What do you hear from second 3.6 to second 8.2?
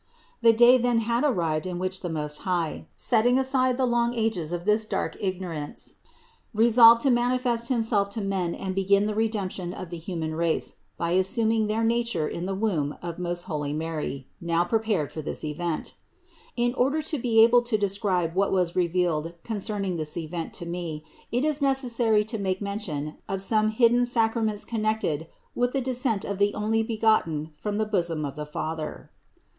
the long ages of this dark ignorance, resolved to manifest Himself